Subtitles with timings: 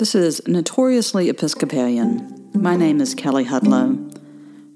[0.00, 2.50] This is Notoriously Episcopalian.
[2.54, 4.10] My name is Kelly Hudlow.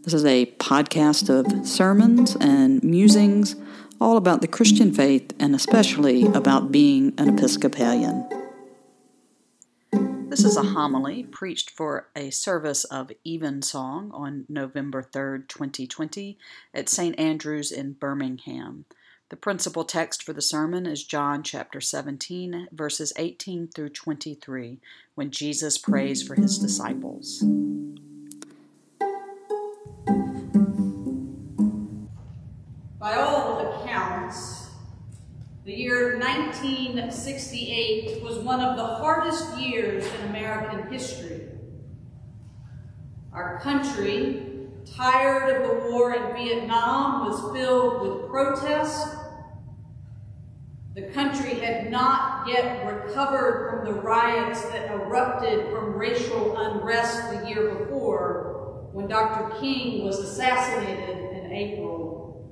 [0.02, 3.56] This is a podcast of sermons and musings
[3.98, 8.28] all about the Christian faith and especially about being an Episcopalian.
[10.28, 16.36] This is a homily preached for a service of Evensong on November 3rd, 2020,
[16.74, 17.18] at St.
[17.18, 18.84] Andrew's in Birmingham.
[19.30, 24.80] The principal text for the sermon is John chapter 17, verses 18 through 23,
[25.14, 27.42] when Jesus prays for his disciples.
[32.98, 34.68] By all accounts,
[35.64, 41.48] the year 1968 was one of the hardest years in American history.
[43.32, 44.43] Our country
[44.86, 49.16] tired of the war in Vietnam, was filled with protest.
[50.94, 57.48] The country had not yet recovered from the riots that erupted from racial unrest the
[57.48, 59.58] year before when Dr.
[59.58, 62.48] King was assassinated in April.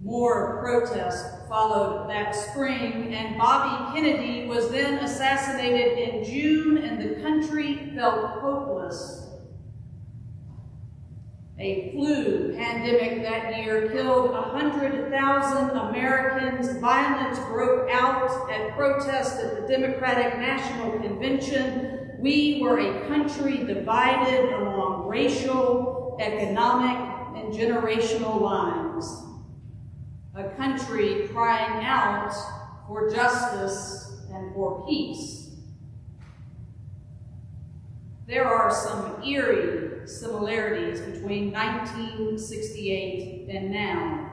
[0.00, 7.20] More protests followed that spring, and Bobby Kennedy was then assassinated in June, and the
[7.20, 9.25] country felt hopeless
[11.58, 16.78] a flu pandemic that year killed 100,000 Americans.
[16.78, 22.16] Violence broke out at protests at the Democratic National Convention.
[22.18, 26.98] We were a country divided along racial, economic,
[27.36, 29.22] and generational lines.
[30.34, 32.34] A country crying out
[32.86, 35.45] for justice and for peace.
[38.26, 44.32] There are some eerie similarities between 1968 and now.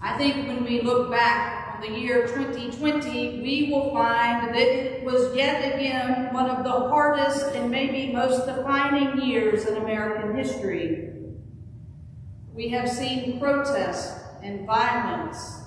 [0.00, 5.04] I think when we look back on the year 2020, we will find that it
[5.04, 11.10] was yet again one of the hardest and maybe most defining years in American history.
[12.54, 15.61] We have seen protests and violence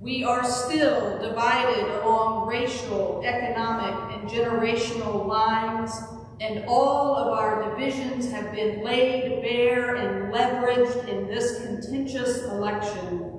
[0.00, 5.92] we are still divided along racial, economic, and generational lines,
[6.40, 13.34] and all of our divisions have been laid bare and leveraged in this contentious election.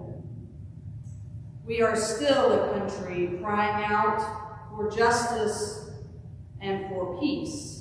[1.66, 5.92] We are still a country crying out for justice
[6.60, 7.79] and for peace.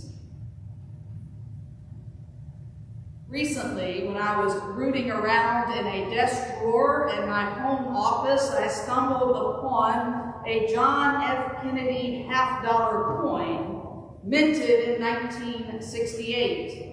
[3.29, 8.69] Recently, when I was rooting around in a desk drawer in my home office, I
[8.69, 11.61] stumbled upon a John F.
[11.63, 13.83] Kennedy half dollar coin
[14.25, 16.87] minted in 1968.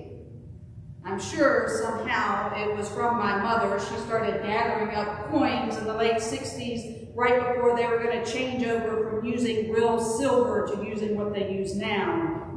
[1.06, 3.80] I'm sure somehow it was from my mother.
[3.80, 8.30] She started gathering up coins in the late 60s, right before they were going to
[8.30, 12.55] change over from using real silver to using what they use now.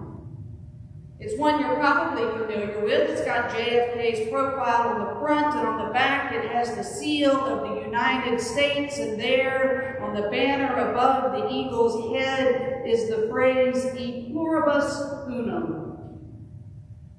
[1.21, 3.11] It's one you're probably familiar with.
[3.11, 6.33] It's got JFK's profile on the front and on the back.
[6.33, 11.53] It has the seal of the United States, and there on the banner above the
[11.53, 15.99] eagle's head is the phrase E pluribus unum.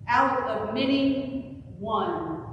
[0.08, 2.46] Out of many, one.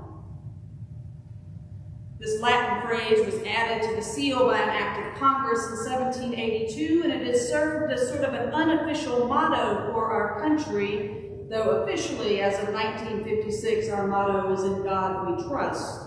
[2.19, 7.03] This Latin phrase was added to the seal by an act of Congress in 1782,
[7.05, 12.41] and it has served as sort of an unofficial motto for our country though officially,
[12.41, 16.03] as of 1956, our motto is In God We Trust.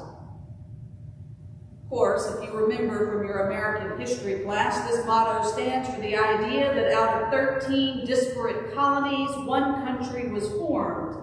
[1.84, 6.16] Of course, if you remember from your American history class, this motto stands for the
[6.16, 11.16] idea that out of 13 disparate colonies, one country was formed.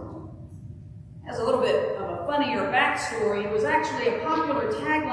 [1.28, 5.06] As a little bit of a funnier backstory, it was actually a popular tagline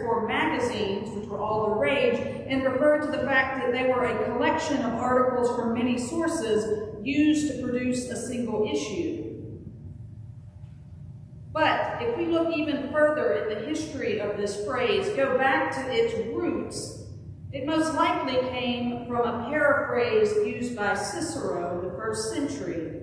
[0.00, 4.04] for magazines, which were all the rage, and referred to the fact that they were
[4.04, 9.26] a collection of articles from many sources used to produce a single issue.
[11.52, 15.92] But if we look even further in the history of this phrase, go back to
[15.92, 17.04] its roots,
[17.52, 23.00] it most likely came from a paraphrase used by Cicero in the first century.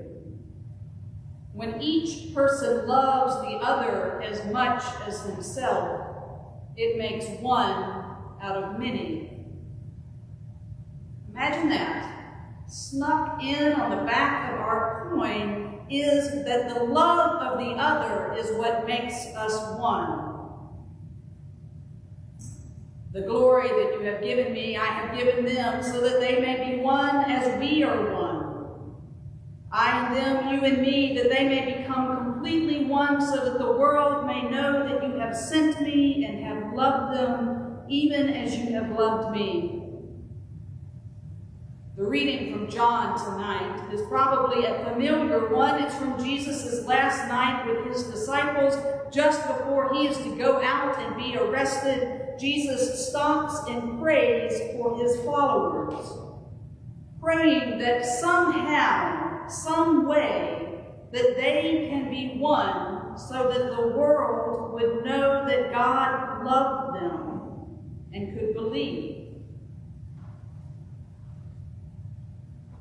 [1.54, 6.17] When each person loves the other as much as himself,
[6.78, 8.06] it makes one
[8.42, 9.32] out of many.
[11.30, 12.14] Imagine that
[12.68, 18.34] snuck in on the back of our coin is that the love of the other
[18.38, 20.26] is what makes us one.
[23.14, 26.76] The glory that you have given me, I have given them, so that they may
[26.76, 28.37] be one as we are one.
[29.78, 33.72] I and them, you and me, that they may become completely one, so that the
[33.74, 38.74] world may know that you have sent me and have loved them, even as you
[38.74, 39.84] have loved me.
[41.96, 45.82] The reading from John tonight is probably a familiar one.
[45.82, 48.76] It's from Jesus' last night with his disciples
[49.12, 52.40] just before he is to go out and be arrested.
[52.40, 56.18] Jesus stops and prays for his followers,
[57.20, 60.68] praying that somehow, some way,
[61.12, 67.42] that they can be one so that the world would know that God loved them
[68.14, 69.16] and could believe.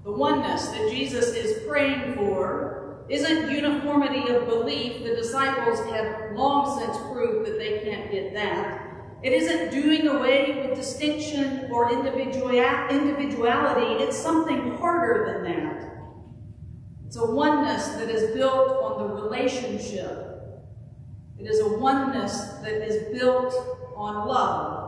[0.04, 5.02] The oneness that Jesus is praying for isn't uniformity of belief.
[5.04, 8.82] The disciples have long since proved that they can't get that.
[9.22, 14.04] It isn't doing away with distinction or individuality.
[14.04, 15.96] It's something harder than that.
[17.06, 20.26] It's a oneness that is built on the relationship.
[21.38, 23.54] It is a oneness that is built
[23.94, 24.82] on love.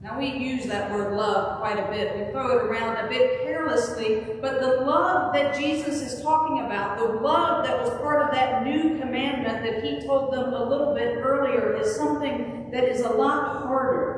[0.00, 2.16] Now, we use that word love quite a bit.
[2.16, 6.98] We throw it around a bit carelessly, but the love that Jesus is talking about,
[6.98, 10.94] the love that was part of that new commandment that he told them a little
[10.94, 14.17] bit earlier, is something that is a lot harder.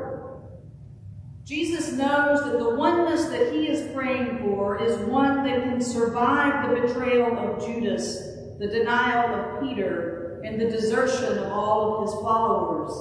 [1.50, 6.70] Jesus knows that the oneness that he is praying for is one that can survive
[6.70, 8.18] the betrayal of Judas,
[8.60, 12.92] the denial of Peter, and the desertion of all of his followers.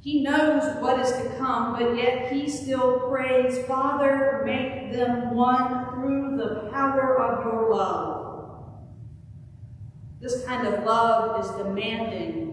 [0.00, 5.86] He knows what is to come, but yet he still prays, Father, make them one
[5.94, 8.80] through the power of your love.
[10.20, 12.49] This kind of love is demanding.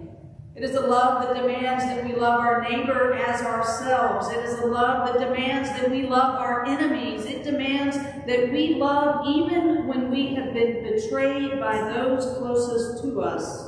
[0.58, 4.28] It is a love that demands that we love our neighbor as ourselves.
[4.30, 7.26] It is a love that demands that we love our enemies.
[7.26, 13.22] It demands that we love even when we have been betrayed by those closest to
[13.22, 13.68] us.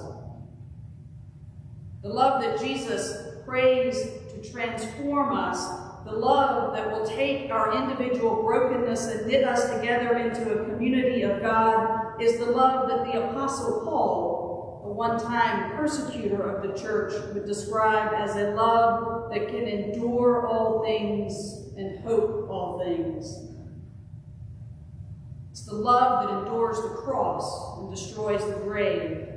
[2.01, 4.01] The love that Jesus prays
[4.33, 5.63] to transform us,
[6.05, 11.21] the love that will take our individual brokenness and knit us together into a community
[11.21, 14.38] of God, is the love that the Apostle Paul,
[14.99, 20.47] a one time persecutor of the church, would describe as a love that can endure
[20.47, 23.33] all things and hope all things.
[25.51, 29.27] It's the love that endures the cross and destroys the grave.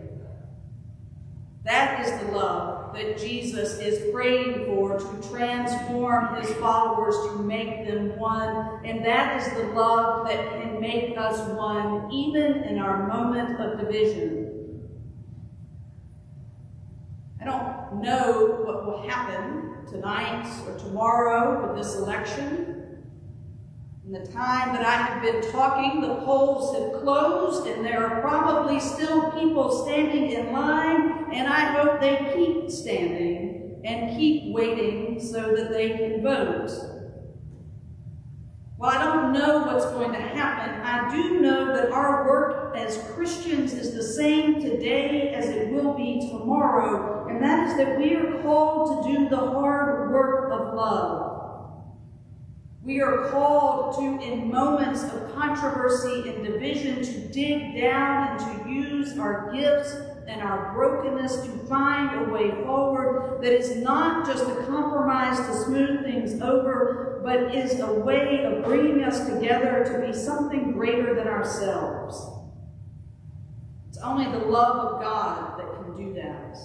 [1.64, 7.86] That is the love that Jesus is praying for to transform his followers, to make
[7.86, 8.84] them one.
[8.84, 13.78] And that is the love that can make us one, even in our moment of
[13.78, 14.61] division.
[17.42, 23.02] I don't know what will happen tonight or tomorrow with this election.
[24.06, 28.20] In the time that I have been talking, the polls have closed, and there are
[28.20, 35.18] probably still people standing in line, and I hope they keep standing and keep waiting
[35.20, 36.70] so that they can vote.
[38.78, 40.80] Well, I don't know what's going to happen.
[40.80, 45.94] I do know that our work as Christians is the same today as it will
[45.94, 50.74] be tomorrow, and that is that we are called to do the hard work of
[50.74, 51.82] love.
[52.84, 58.70] We are called to, in moments of controversy and division, to dig down and to
[58.70, 59.92] use our gifts
[60.28, 65.64] and our brokenness to find a way forward that is not just a compromise to
[65.64, 71.16] smooth things over, but is a way of bringing us together to be something greater
[71.16, 72.24] than ourselves.
[73.88, 75.72] It's only the love of God that
[76.14, 76.58] that.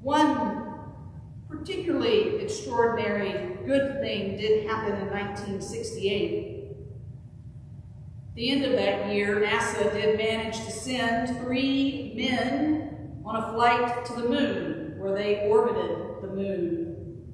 [0.00, 0.64] One
[1.48, 6.54] particularly extraordinary good thing did happen in 1968.
[8.34, 14.06] the end of that year, NASA did manage to send three men on a flight
[14.06, 17.26] to the moon, where they orbited the moon.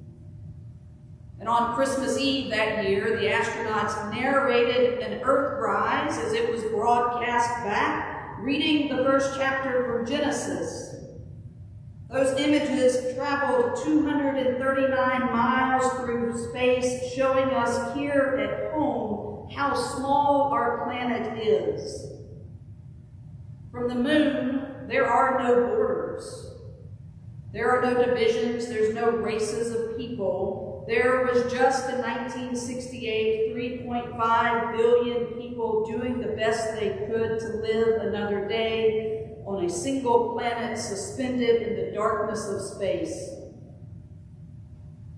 [1.39, 7.49] And on Christmas Eve that year, the astronauts narrated an Earthrise as it was broadcast
[7.63, 10.94] back, reading the first chapter from Genesis.
[12.09, 20.85] Those images traveled 239 miles through space, showing us here at home how small our
[20.85, 22.11] planet is.
[23.71, 26.51] From the moon, there are no borders.
[27.51, 30.85] There are no divisions, there's no races of people.
[30.87, 38.01] There was just in 1968 3.5 billion people doing the best they could to live
[38.01, 39.14] another day
[39.45, 43.29] on a single planet suspended in the darkness of space.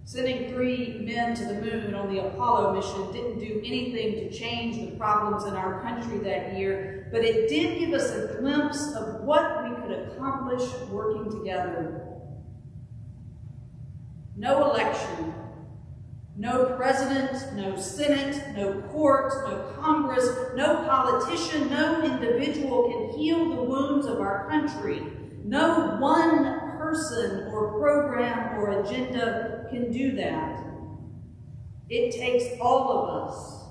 [0.06, 4.78] Sending three men to the moon on the Apollo mission didn't do anything to change
[4.78, 9.22] the problems in our country that year, but it did give us a glimpse of
[9.22, 12.04] what we could accomplish working together.
[14.36, 15.34] No election
[16.40, 23.62] No president, no senate, no court, no Congress, no politician, no individual can heal the
[23.62, 25.02] wounds of our country.
[25.44, 30.64] No one person or program or agenda can do that.
[31.90, 33.64] It takes all of us,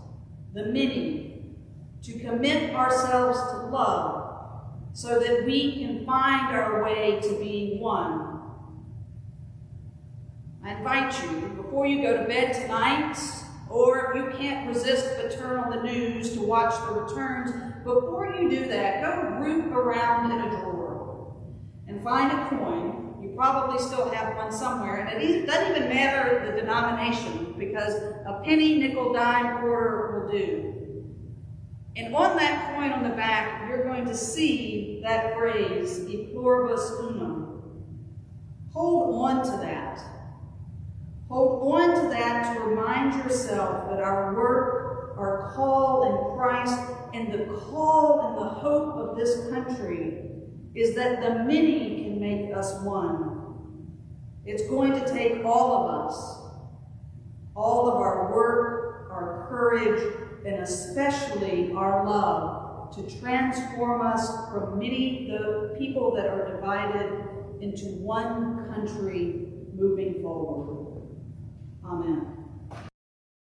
[0.54, 1.54] the many,
[2.02, 4.22] to commit ourselves to love
[4.92, 8.36] so that we can find our way to being one
[10.66, 13.16] I invite you, before you go to bed tonight,
[13.76, 17.50] or if you can't resist but turn on the news to watch the returns,
[17.84, 21.36] before you do that, go root around in a drawer
[21.86, 23.18] and find a coin.
[23.22, 28.40] You probably still have one somewhere, and it doesn't even matter the denomination because a
[28.44, 30.72] penny, nickel, dime, quarter will do.
[31.96, 36.90] And on that coin on the back, you're going to see that phrase, e pluribus
[37.00, 37.62] unum.
[38.72, 40.15] Hold on to that.
[41.28, 46.78] Hold on to that to remind yourself that our work, our call in Christ,
[47.14, 50.22] and the call and the hope of this country
[50.74, 53.88] is that the many can make us one.
[54.44, 56.38] It's going to take all of us,
[57.56, 60.00] all of our work, our courage,
[60.46, 67.24] and especially our love to transform us from many the people that are divided
[67.60, 70.75] into one country moving forward.
[71.88, 72.45] Amen.